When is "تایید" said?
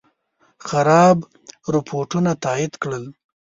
2.43-2.73